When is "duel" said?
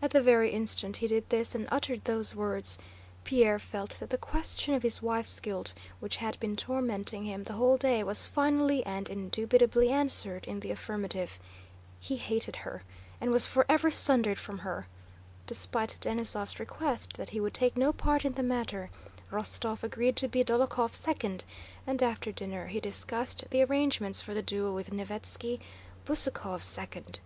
24.40-24.72